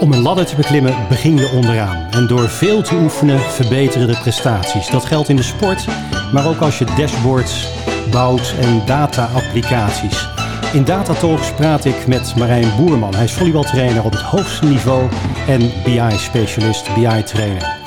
[0.00, 2.06] Om een ladder te beklimmen begin je onderaan.
[2.10, 4.88] En door veel te oefenen verbeteren de prestaties.
[4.88, 5.86] Dat geldt in de sport,
[6.32, 7.68] maar ook als je dashboards
[8.10, 10.28] bouwt en data-applicaties.
[10.72, 13.14] In Datatalks praat ik met Marijn Boerman.
[13.14, 15.08] Hij is volleybaltrainer op het hoogste niveau
[15.46, 17.79] en BI-specialist, BI-trainer.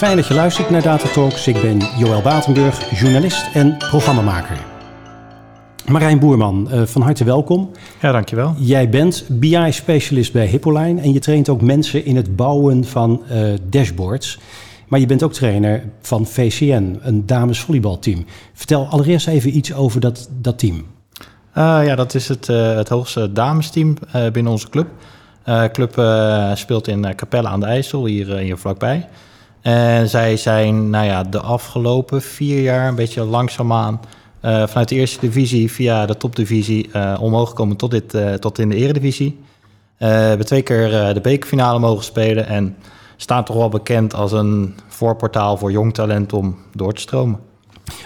[0.00, 1.46] Fijn dat je luistert naar Datatalks.
[1.46, 4.58] Ik ben Joël Batenburg, journalist en programmamaker.
[5.86, 7.70] Marijn Boerman, eh, van harte welkom.
[8.00, 8.54] Ja, dankjewel.
[8.58, 13.52] Jij bent BI-specialist bij Hippoline en je traint ook mensen in het bouwen van uh,
[13.62, 14.38] dashboards.
[14.88, 18.24] Maar je bent ook trainer van VCN, een damesvolleybalteam.
[18.52, 20.76] Vertel allereerst even iets over dat, dat team.
[20.76, 23.96] Uh, ja, dat is het, uh, het hoogste damesteam
[24.32, 24.88] binnen onze club.
[25.44, 25.92] De club
[26.54, 29.08] speelt in Capelle aan de IJssel, hier, hier vlakbij.
[29.60, 34.00] En zij zijn nou ja, de afgelopen vier jaar een beetje langzaamaan
[34.44, 38.58] uh, vanuit de eerste divisie via de topdivisie uh, omhoog gekomen tot, dit, uh, tot
[38.58, 39.38] in de eredivisie.
[39.96, 42.76] hebben twee keer de bekerfinale mogen spelen en
[43.16, 47.49] staan toch wel bekend als een voorportaal voor jong talent om door te stromen.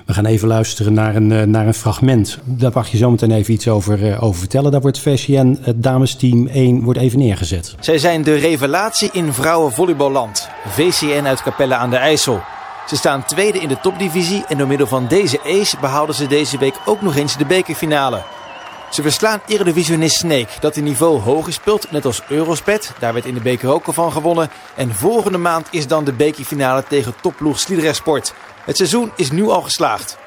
[0.06, 2.38] We gaan even luisteren naar een, naar een fragment.
[2.44, 4.70] Daar mag je zo meteen even iets over, over vertellen.
[4.70, 7.74] Daar wordt VCN, het damesteam 1, wordt even neergezet.
[7.80, 10.48] Zij zijn de revelatie in vrouwenvolleyballand.
[10.68, 12.40] VCN uit Capelle aan de IJssel.
[12.86, 16.58] Ze staan tweede in de topdivisie en door middel van deze ace behaalden ze deze
[16.58, 18.22] week ook nog eens de bekerfinale.
[18.90, 22.92] Ze verslaan Eredivisionist Snake, dat in niveau hoger speelt, net als Eurospet.
[22.98, 24.50] Daar werd in de beker ook al van gewonnen.
[24.74, 27.96] En volgende maand is dan de bekerfinale tegen topploeg Sliedrecht
[28.65, 30.19] Het seizoen is nu al geslaagd.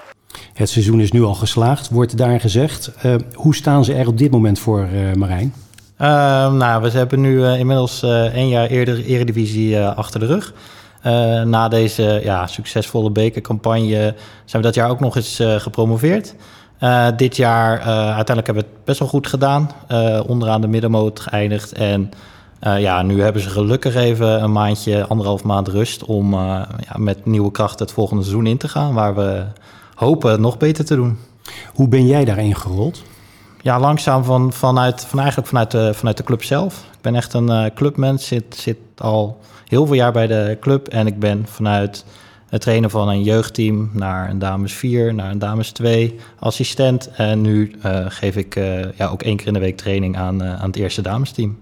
[0.53, 2.91] Het seizoen is nu al geslaagd, wordt daar gezegd.
[3.05, 5.53] Uh, hoe staan ze er op dit moment voor, uh, Marijn?
[6.01, 6.07] Uh,
[6.53, 10.53] nou, we hebben nu inmiddels één jaar eerder Eredivisie achter de rug.
[11.05, 14.15] Uh, na deze ja, succesvolle bekercampagne
[14.45, 16.35] zijn we dat jaar ook nog eens uh, gepromoveerd.
[16.79, 19.71] Uh, dit jaar uiteindelijk hebben we het best wel goed gedaan.
[20.27, 21.71] onderaan de middenmoot geëindigd.
[21.71, 22.11] En
[22.59, 26.05] ja, nu hebben ze gelukkig even een maandje, anderhalf maand rust...
[26.05, 28.93] om ja, met nieuwe kracht het volgende seizoen in te gaan...
[28.93, 29.43] waar we
[29.95, 31.17] hopen het nog beter te doen.
[31.73, 33.03] Hoe ben jij daarin gerold?
[33.61, 36.85] Ja, langzaam van, vanuit, van eigenlijk vanuit de, vanuit de club zelf.
[36.93, 40.87] Ik ben echt een clubmens, zit, zit al heel veel jaar bij de club.
[40.87, 42.05] En ik ben vanuit
[42.49, 47.09] het trainen van een jeugdteam naar een dames 4, naar een dames 2 assistent.
[47.11, 50.43] En nu uh, geef ik uh, ja, ook één keer in de week training aan,
[50.43, 51.57] uh, aan het eerste damesteam.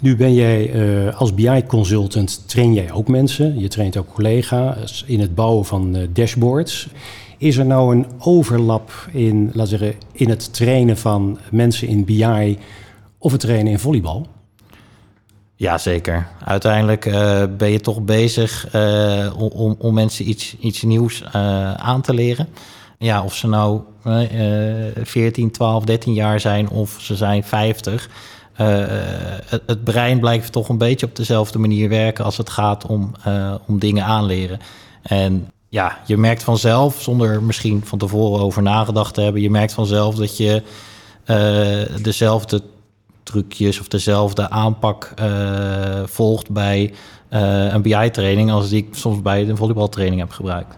[0.00, 3.58] Nu ben jij als BI-consultant, train jij ook mensen.
[3.58, 6.88] Je traint ook collega's in het bouwen van dashboards.
[7.38, 12.58] Is er nou een overlap in, laten zeggen, in het trainen van mensen in BI
[13.18, 14.26] of het trainen in volleybal?
[15.54, 16.26] Ja, zeker.
[16.44, 18.74] Uiteindelijk uh, ben je toch bezig
[19.36, 21.24] om, om mensen iets, iets nieuws
[21.76, 22.48] aan te leren.
[22.98, 23.80] Ja, of ze nou
[25.02, 28.08] 14, 12, 13 jaar zijn of ze zijn 50.
[28.64, 33.12] Het, het, brein blijft toch een beetje op dezelfde manier werken als het gaat om,
[33.66, 34.58] om dingen aanleren.
[35.02, 39.72] En ja, je merkt vanzelf, zonder misschien van tevoren over nagedacht te hebben, je merkt
[39.72, 40.62] vanzelf dat je
[42.02, 42.62] dezelfde
[43.22, 45.14] trucjes of dezelfde aanpak
[46.04, 46.94] volgt bij
[47.28, 50.76] een BI-training als die ik soms bij een volleybaltraining heb gebruikt.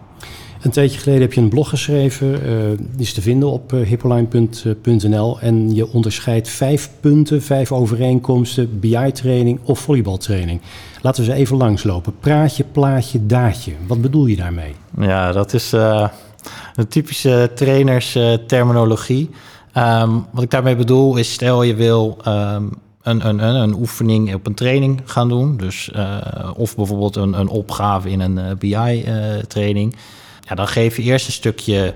[0.63, 5.39] Een tijdje geleden heb je een blog geschreven, uh, die is te vinden op hippoline.nl.
[5.39, 10.61] En je onderscheidt vijf punten, vijf overeenkomsten, BI-training of volleybaltraining.
[11.01, 12.13] Laten we ze even langslopen.
[12.19, 13.71] Praatje, plaatje, daadje.
[13.87, 14.75] Wat bedoel je daarmee?
[14.99, 19.29] Ja, dat is een typische trainersterminologie.
[19.77, 22.69] Um, wat ik daarmee bedoel is, stel je wil um,
[23.01, 25.57] een, een, een, oefening op een training gaan doen.
[25.57, 26.17] Dus, uh,
[26.55, 29.93] of bijvoorbeeld een, een opgave in een uh, eh, BI-training.
[29.93, 29.99] Uh,
[30.43, 31.93] ja, dan geef je eerst een stukje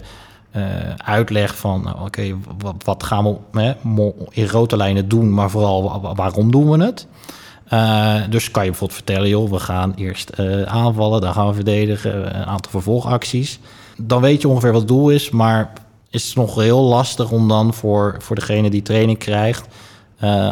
[0.56, 0.63] uh,
[0.97, 2.35] uitleg van, nou, oké,
[2.84, 3.74] wat, gaan we hè,
[4.30, 7.07] in grote lijnen doen, maar vooral waarom doen we het?
[8.30, 12.46] dus kan je bijvoorbeeld vertellen, joh, we gaan eerst aanvallen, dan gaan we verdedigen, een
[12.46, 13.59] aantal vervolgacties.
[13.97, 15.74] Dan weet je ongeveer wat het doel is, maar
[16.10, 19.68] is het nog heel lastig om dan voor, voor degene die training krijgt,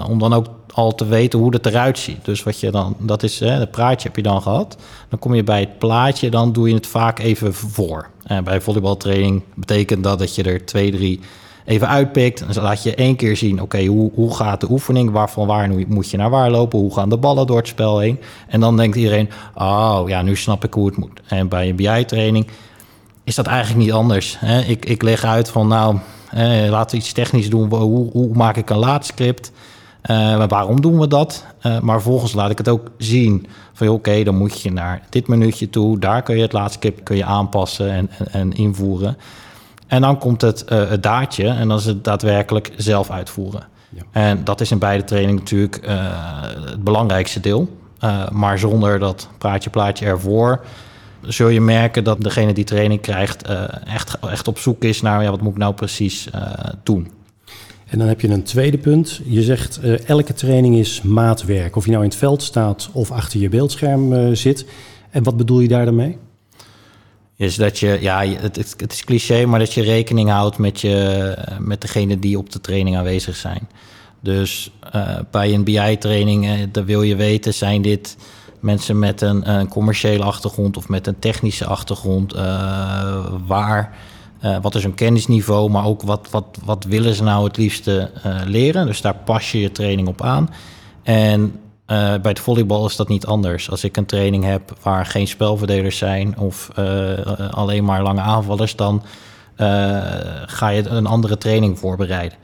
[0.07, 2.25] om dan ook al te weten hoe het eruit ziet.
[2.25, 4.77] Dus wat je dan, dat is, hè, het praatje heb je dan gehad.
[5.09, 8.09] Dan kom je bij het plaatje, dan doe je het vaak even voor.
[8.31, 11.19] Uh, bij volleybaltraining betekent dat dat je er twee, drie
[11.65, 12.41] even uitpikt.
[12.41, 15.11] En dan laat je één keer zien, oké, hoe, hoe gaat de oefening?
[15.11, 16.79] Waarvan waar moet je naar waar lopen?
[16.79, 18.19] Hoe gaan de ballen door het spel heen?
[18.47, 21.21] En dan denkt iedereen, oh ja, nu snap ik hoe het moet.
[21.27, 22.47] En bij een BI-training
[23.23, 24.35] is dat eigenlijk niet anders.
[24.39, 24.61] Hè?
[24.61, 25.97] Ik, ik leg uit van, nou,
[26.69, 27.73] laten we iets technisch doen.
[27.73, 29.51] Hoe, hoe maak ik een laadscript?
[30.11, 31.45] Uh, waarom doen we dat?
[31.63, 33.47] Uh, maar vervolgens laat ik het ook zien.
[33.73, 35.99] Van oké, dan moet je naar dit minuutje toe.
[35.99, 39.17] Daar kun je het laadscript kun je aanpassen en, en, en, invoeren.
[39.87, 43.67] En dan komt het, uh, het daadje en dan is het daadwerkelijk zelf uitvoeren.
[43.89, 44.01] Ja.
[44.11, 45.79] En dat is in beide trainingen natuurlijk
[46.69, 47.77] het belangrijkste deel.
[48.31, 50.65] Maar zonder dat praatje plaatje ervoor
[51.21, 53.41] zul je merken dat degene die training krijgt
[53.85, 56.29] echt, echt op zoek is naar ja, wat moet ik nou precies
[56.83, 57.11] doen.
[57.85, 59.21] En dan heb je een tweede punt.
[59.25, 61.75] Je zegt elke training is maatwerk.
[61.75, 64.65] Of je nou in het veld staat of achter je beeldscherm zit.
[65.09, 66.17] En wat bedoel je daar dan mee?
[67.37, 71.37] Is dat je, ja, het, het, is cliché, maar dat je rekening houdt met, je,
[71.59, 73.67] met degene die op de training aanwezig zijn.
[74.19, 78.17] Dus uh, bij een BI-training, uh, dan wil je weten, zijn dit
[78.59, 82.33] mensen met een, een commerciële achtergrond of met een technische achtergrond?
[84.45, 88.11] Waar, wat is hun kennisniveau, maar ook wat, wat, wat willen ze nou het liefste
[88.45, 88.85] leren?
[88.85, 90.49] Dus daar pas je je training op aan.
[91.03, 93.69] En uh, bij het volleybal is dat niet anders.
[93.69, 96.69] Als ik een training heb waar geen spelverdelers zijn of
[97.51, 99.03] alleen maar lange aanvallers, dan
[100.45, 102.37] ga je een andere training voorbereiden.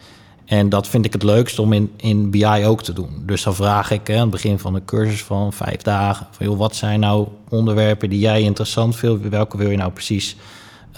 [0.45, 3.23] En dat vind ik het leukst om in, in BI ook te doen.
[3.25, 6.57] Dus dan vraag ik hè, aan het begin van een cursus van vijf dagen: van,
[6.57, 9.29] wat zijn nou onderwerpen die jij interessant vindt?
[9.29, 10.35] Welke wil je nou precies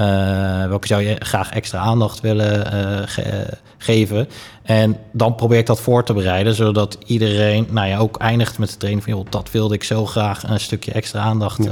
[0.01, 4.27] uh, welke zou je graag extra aandacht willen uh, ge geven?
[4.63, 8.69] En dan probeer ik dat voor te bereiden, zodat iedereen nou ja, ook eindigt met
[8.69, 9.13] de training van...
[9.13, 11.67] Joh, dat wilde ik zo graag een stukje extra aandacht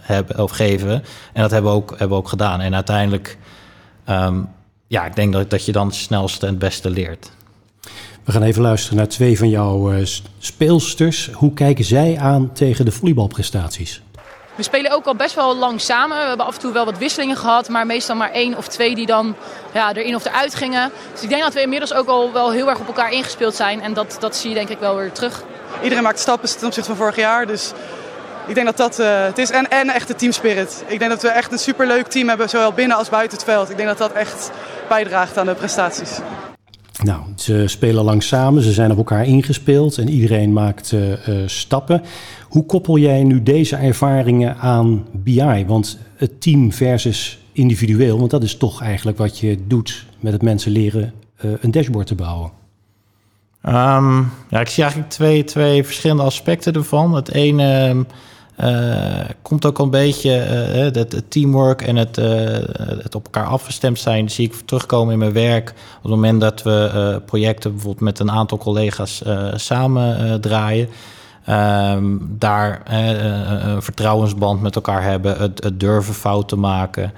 [0.00, 1.02] hebben of geven.
[1.32, 2.60] En dat hebben we ook, hebben we ook gedaan.
[2.60, 3.38] En uiteindelijk,
[4.08, 4.48] um,
[4.86, 7.30] ja, ik denk dat, dat je dan het snelste en het beste leert.
[8.24, 9.92] We gaan even luisteren naar twee van jouw
[10.38, 11.30] speelsters.
[11.32, 14.02] Hoe kijken zij aan tegen de volleybalprestaties?
[14.56, 16.18] We spelen ook al best wel lang samen.
[16.18, 18.94] We hebben af en toe wel wat wisselingen gehad, maar meestal maar één of twee
[18.94, 19.34] die dan
[19.72, 20.90] ja, erin of eruit gingen.
[21.12, 23.80] Dus ik denk dat we inmiddels ook al wel heel erg op elkaar ingespeeld zijn.
[23.80, 25.42] En dat, dat zie je denk ik wel weer terug.
[25.82, 27.46] Iedereen maakt stappen ten opzichte van vorig jaar.
[27.46, 27.72] Dus
[28.46, 29.50] ik denk dat dat uh, het is.
[29.50, 30.84] En, en echt de teamspirit.
[30.86, 33.70] Ik denk dat we echt een superleuk team hebben, zowel binnen als buiten het veld.
[33.70, 34.50] Ik denk dat dat echt
[34.88, 36.10] bijdraagt aan de prestaties.
[37.04, 41.16] Nou, ze spelen lang samen, ze zijn op elkaar ingespeeld en iedereen maakt uh, uh,
[41.46, 42.02] stappen.
[42.48, 45.64] Hoe koppel jij nu deze ervaringen aan BI?
[45.66, 50.42] Want het team versus individueel, want dat is toch eigenlijk wat je doet met het
[50.42, 51.12] mensen leren
[51.44, 52.50] uh, een dashboard te bouwen.
[53.68, 57.14] Um, ja, ik zie eigenlijk twee, twee verschillende aspecten ervan.
[57.14, 58.00] Het ene uh,
[59.42, 62.16] komt ook een beetje uh, het, het, teamwork en het,
[63.02, 64.30] het op elkaar afgestemd zijn.
[64.30, 65.70] zie ik terugkomen in mijn werk.
[65.96, 69.22] Op het moment dat we projecten bijvoorbeeld met een aantal collega's
[69.54, 70.88] samen draaien.
[71.48, 77.12] Um, daar een vertrouwensband met elkaar hebben, het, het durven fouten maken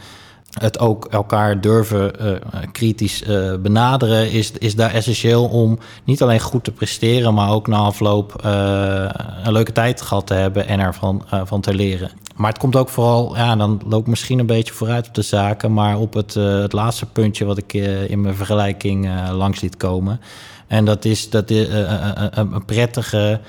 [0.52, 2.32] het ook elkaar durven uh,
[2.72, 7.66] kritisch uh, benaderen, is, is daar essentieel om niet alleen goed te presteren, maar ook
[7.66, 9.08] na afloop uh,
[9.44, 12.10] een leuke tijd gehad te hebben en ervan van te leren.
[12.36, 15.22] Maar het komt ook vooral, ja, dan loop ik misschien een beetje vooruit op de
[15.22, 17.72] zaken, maar op het, het laatste puntje wat ik
[18.08, 20.20] in mijn vergelijking langs liet komen.
[20.66, 23.40] En dat is, dat een prettige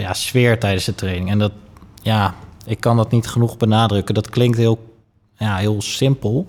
[0.00, 1.30] ja, sfeer tijdens de training.
[1.30, 1.52] En dat,
[2.02, 2.34] ja,
[2.66, 4.14] ik kan dat niet genoeg benadrukken.
[4.14, 4.89] Dat klinkt heel
[5.40, 6.46] ja, heel simpel.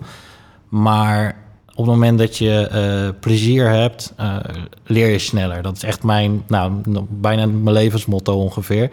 [0.68, 1.36] Maar
[1.70, 4.36] op het moment dat je uh, plezier hebt, uh,
[4.84, 5.62] leer je sneller.
[5.62, 6.72] Dat is echt mijn, nou,
[7.08, 8.90] bijna mijn levensmotto ongeveer.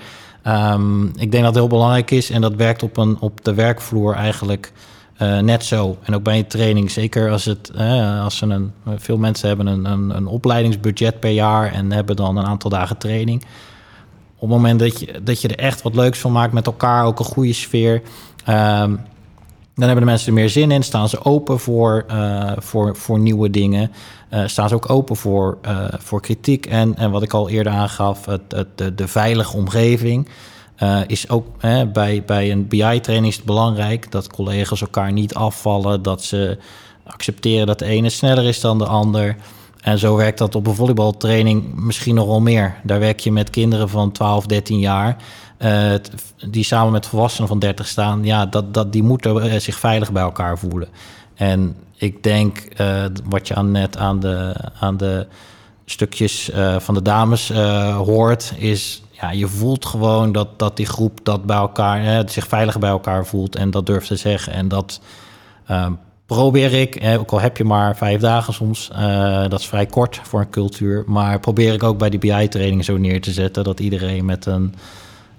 [0.48, 3.54] Um, ik denk dat het heel belangrijk is en dat werkt op, een, op de
[3.54, 4.72] werkvloer eigenlijk
[5.22, 5.98] uh, net zo.
[6.04, 7.72] En ook bij je training, zeker als het,
[8.24, 12.38] als ze een, veel mensen hebben een, een, een, opleidingsbudget per jaar en hebben dan
[12.38, 13.44] een aantal dagen training.
[14.36, 17.06] Op het moment dat je, dat je er echt wat leuks van maakt met elkaar,
[17.06, 18.02] ook een goede sfeer.
[18.50, 19.00] Um,
[19.80, 23.20] dan hebben de mensen er meer zin in, staan ze open voor, uh, voor, voor
[23.20, 23.92] nieuwe dingen.
[24.34, 26.66] Uh, staan ze ook open voor, uh, voor kritiek.
[26.66, 30.30] En, en wat ik al eerder aangaf, het, het, de, de veilige omgeving.
[31.08, 31.46] is ook
[31.94, 36.02] bij, bij een BI-training is het belangrijk dat collega's elkaar niet afvallen.
[36.02, 36.58] Dat ze
[37.04, 39.36] accepteren dat de ene sneller is dan de ander.
[39.82, 42.76] En zo werkt dat op een volleybaltraining misschien nog wel meer.
[42.84, 45.18] Daar werk je met kinderen van 12, 13 jaar.
[45.60, 45.94] Uh,
[46.50, 50.12] die samen met volwassenen van 30 staan, ja, dat, dat, die moeten eh, zich veilig
[50.12, 50.88] bij elkaar voelen.
[51.36, 55.28] En ik denk uh, wat je aan net aan de, aan de
[55.86, 57.52] stukjes van de dames
[57.94, 62.80] hoort, is ja, je voelt gewoon dat, dat die groep dat bij elkaar, zich veilig
[62.80, 64.54] bij elkaar voelt en dat durft te zeggen.
[64.54, 65.02] En dat
[66.36, 68.92] probeer ik, ook al heb je maar vijf dagen soms,
[69.50, 72.98] dat is vrij kort voor een cultuur, maar probeer ik ook bij die BI-training zo
[72.98, 74.74] neer te zetten dat iedereen met een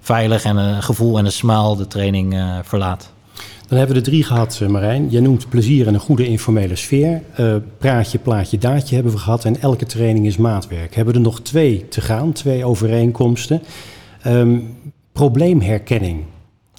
[0.01, 3.11] veilig en een gevoel en een smaal de training uh, verlaat.
[3.67, 5.11] Dan hebben we de drie gehad, eh, Marijn.
[5.11, 7.21] Je noemt plezier en een goede informele sfeer.
[7.39, 9.45] Uh, praatje, plaatje, daadje hebben we gehad.
[9.45, 10.95] En elke training is maatwerk.
[10.95, 13.61] Hebben we er nog twee te gaan, twee overeenkomsten.
[14.27, 14.77] Um,
[15.11, 16.23] probleemherkenning.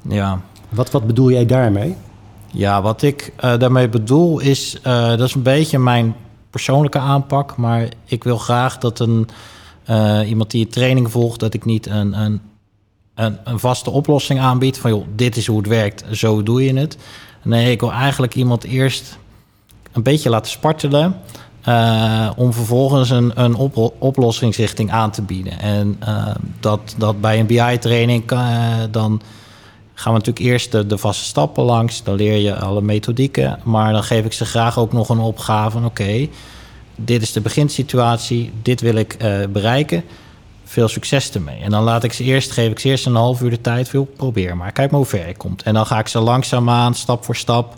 [0.08, 0.40] Ja.
[0.68, 1.96] Wat, wat bedoel jij daarmee?
[2.52, 6.14] Ja, wat ik uh, daarmee bedoel is, uh, dat is een beetje mijn
[6.50, 9.28] persoonlijke aanpak, maar ik wil graag dat een
[9.90, 12.40] uh, iemand die een training volgt, dat ik niet een, een,
[13.14, 16.74] een, een, vaste oplossing aanbied van joh, dit is hoe het werkt, zo doe je
[16.74, 16.96] het.
[17.42, 19.18] Nee, ik wil eigenlijk iemand eerst
[19.92, 21.16] een beetje laten spartelen.
[22.36, 25.60] Om vervolgens een, een op, oplossingsrichting aan te bieden.
[25.60, 25.98] En
[26.60, 28.24] dat, dat bij een BI-training
[28.90, 29.22] dan
[30.02, 32.02] gaan we natuurlijk eerst de, de, vaste stappen langs.
[32.02, 33.58] Dan leer je alle methodieken.
[33.64, 35.76] Maar dan geef ik ze graag ook nog een opgave.
[35.76, 36.30] Oké, okay,
[36.96, 38.52] dit is de beginsituatie.
[38.62, 39.16] Dit wil ik
[39.52, 40.04] bereiken.
[40.64, 41.60] Veel succes ermee.
[41.60, 43.88] En dan laat ik ze eerst, geef ik ze eerst een half uur de tijd.
[43.88, 44.72] Veel probeer maar.
[44.72, 45.62] Kijk maar hoe ver je komt.
[45.62, 47.74] En dan ga ik ze langzaamaan, stap voor stap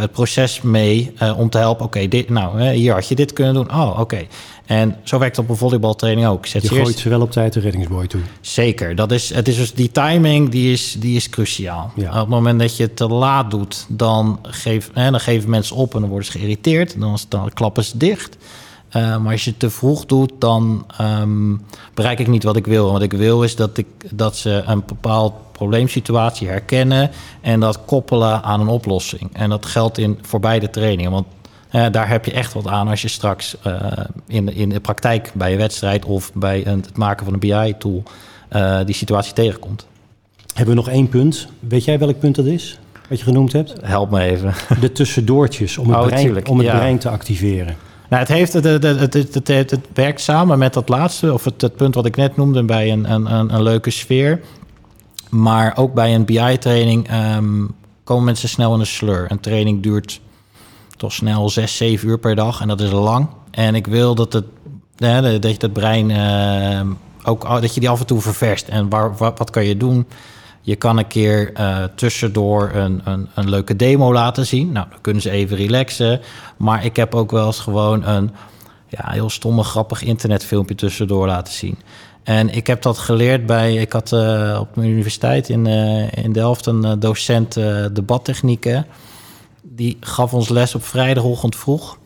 [0.00, 1.84] het proces mee uh, om te helpen.
[1.84, 3.70] Oké, dit, nou, hier had je dit kunnen doen.
[3.70, 4.26] Oh, oké.
[4.66, 6.46] En zo werkt het op een volleybaltraining ook.
[6.46, 6.98] Zet je gooit eerst...
[6.98, 8.20] ze wel op tijd de reddingsboy toe.
[8.40, 8.94] Zeker.
[8.94, 11.92] Dat is, het is dus die timing die is, die is cruciaal.
[11.94, 12.08] Ja.
[12.08, 15.76] Op het moment dat je het te laat doet, dan, geef, hè, dan geven mensen
[15.76, 17.00] op en dan worden ze geïrriteerd.
[17.00, 18.36] Dan, dan klappen ze dicht.
[18.96, 21.64] Uh, maar als je het te vroeg doet, dan um,
[21.94, 22.92] bereik ik niet wat ik wil.
[22.92, 28.42] Wat ik wil is dat, ik, dat ze een bepaald probleemsituatie herkennen en dat koppelen
[28.42, 29.30] aan een oplossing.
[29.32, 31.10] En dat geldt in, voor beide trainingen.
[31.10, 31.26] Want
[31.72, 33.76] uh, daar heb je echt wat aan als je straks uh,
[34.26, 38.02] in, in de praktijk bij een wedstrijd of bij een, het maken van een BI-tool
[38.52, 39.86] uh, die situatie tegenkomt.
[40.54, 41.48] Hebben we nog één punt?
[41.60, 42.78] Weet jij welk punt dat is?
[43.08, 43.72] Wat je genoemd hebt?
[43.82, 44.54] Help me even.
[44.80, 46.76] De tussendoortjes om het, oh, brein, om het ja.
[46.76, 47.76] brein te activeren.
[48.08, 51.76] Nou, het, heeft, het, het, het, het, werkt samen met dat laatste, of het, het
[51.76, 54.40] punt wat ik net noemde, bij een, een, een, een leuke sfeer.
[55.34, 57.74] Maar ook bij een BI-training um,
[58.04, 59.26] komen mensen snel in een slur.
[59.28, 60.20] Een training duurt
[60.96, 63.28] toch snel 6, 7 uur per dag en dat is lang.
[63.50, 64.44] En ik wil dat het,
[64.96, 66.92] dat je het brein uh,
[67.24, 68.68] ook dat je die af en toe ververst.
[68.68, 70.06] En waar, wat, kan je doen?
[70.60, 74.72] Je kan een keer uh, tussendoor een, een, een, leuke demo laten zien.
[74.72, 76.20] Nou, dan kunnen ze even relaxen.
[76.56, 78.30] Maar ik heb ook wel eens gewoon een
[78.88, 81.78] ja, heel stomme, grappig internetfilmpje tussendoor laten zien.
[82.22, 83.74] En ik heb dat geleerd bij.
[83.74, 87.54] Ik had uh, op mijn universiteit in, uh, in Delft een uh, docent
[87.92, 88.86] debattechnieken.
[89.62, 91.98] Die gaf ons les op vrijdagochtend vroeg.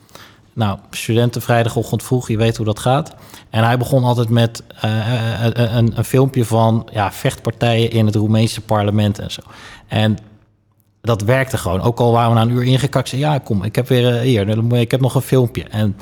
[0.53, 3.15] Nou, studenten vrijdagochtend vroeg, je weet hoe dat gaat.
[3.51, 9.19] En hij begon altijd met een, een, filmpje van ja, vechtpartijen in het Roemeense parlement
[9.19, 9.41] en zo.
[9.87, 10.19] En
[11.01, 11.81] dat werkte gewoon.
[11.81, 13.09] Ook al waren we na een uur ingekakt.
[13.09, 15.65] Ja, kom, ik heb weer hier, ik heb nog een filmpje.
[15.65, 15.97] En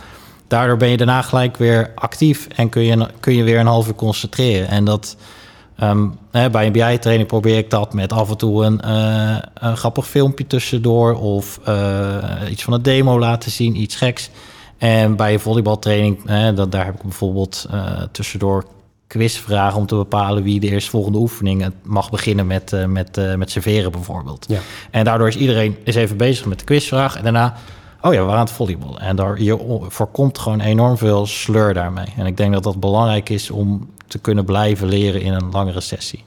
[0.49, 3.87] daardoor ben je daarna gelijk weer actief en kun je, kun je weer een half
[3.87, 4.69] uur concentreren.
[4.69, 5.17] En dat
[5.83, 9.77] um, hè, bij een BI-training probeer ik dat met af en toe een, uh, een
[9.77, 12.17] grappig filmpje tussendoor of uh,
[12.51, 14.31] iets van een demo laten zien, iets geks.
[14.79, 18.65] En bij een volleybaltraining, hè, dat, daar heb ik bijvoorbeeld uh, tussendoor
[19.07, 24.47] quizvragen om te bepalen wie de eerstvolgende oefening mag beginnen met, met, met serveren bijvoorbeeld.
[24.49, 24.59] Ja.
[24.91, 27.57] En daardoor is iedereen is even bezig met de quizvraag en daarna
[28.05, 29.01] oh ja, we waren aan het volleyballen.
[29.01, 32.07] En daar, je voorkomt gewoon enorm veel sleur daarmee.
[32.17, 35.81] En ik denk dat dat belangrijk is om te kunnen blijven leren in een langere
[35.81, 36.25] sessie.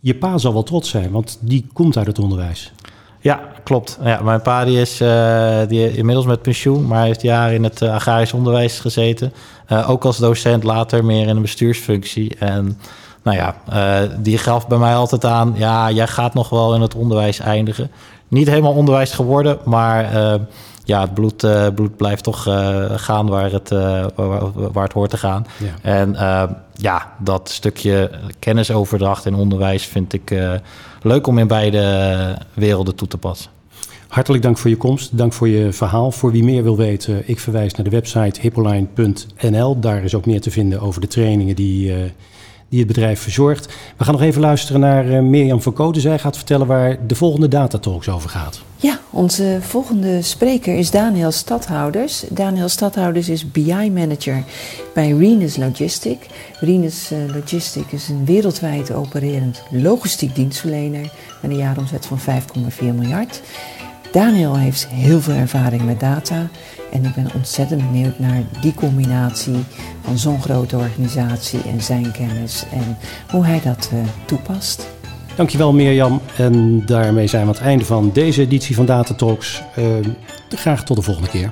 [0.00, 2.72] Je pa zal wel trots zijn, want die komt uit het onderwijs.
[3.20, 3.98] Ja, klopt.
[4.02, 7.64] Ja, mijn pa die is uh, die inmiddels met pensioen, maar hij heeft jaren in
[7.64, 9.32] het uh, agrarisch onderwijs gezeten.
[9.68, 12.36] Uh, ook als docent, later meer in een bestuursfunctie.
[12.38, 12.78] En
[13.22, 13.56] nou ja,
[14.18, 17.90] die gaf bij mij altijd aan, ja, jij gaat nog wel in het onderwijs eindigen.
[18.28, 20.10] Niet helemaal onderwijs geworden, maar
[20.84, 24.92] ja, het bloed, uh, bloed blijft toch uh, gaan waar het, uh, waar, waar, het
[24.92, 25.46] hoort te gaan.
[25.58, 25.90] Ja.
[25.90, 26.16] En
[26.76, 30.34] ja, dat stukje kennisoverdracht en onderwijs vind ik
[31.02, 33.50] leuk om in beide werelden toe te passen.
[34.08, 35.18] Hartelijk dank voor je komst.
[35.18, 36.10] Dank voor je verhaal.
[36.10, 39.80] Voor wie meer wil weten, ik verwijs naar de website hippoline.nl.
[39.80, 42.12] Daar is ook meer te vinden over de trainingen die
[42.74, 43.66] die het bedrijf verzorgt.
[43.96, 46.02] We gaan nog even luisteren naar uh, Mirjam van Koten.
[46.02, 48.62] Zij gaat vertellen waar de volgende Datatalks over gaat.
[48.84, 52.24] Ja, onze volgende spreker is Daniel Stadhouders.
[52.30, 54.44] Daniel Stadhouders is BI-manager
[54.94, 56.26] bij Renus Logistic.
[56.60, 61.12] Renus uh, Logistic is een wereldwijd opererend logistiek dienstverlener
[61.42, 63.42] met een jaaromzet van 5,4 miljard.
[64.12, 66.48] Daniel heeft heel veel ervaring met data
[66.92, 69.64] en ik ben ontzettend benieuwd naar die combinatie
[70.02, 72.96] van zo'n grote organisatie en zijn kennis en
[73.30, 74.93] hoe hij dat uh, toepast.
[75.36, 76.20] Dankjewel Mirjam.
[76.36, 79.62] En daarmee zijn we aan het einde van deze editie van Data Talks.
[79.78, 79.84] Uh,
[80.48, 81.50] graag tot de volgende keer.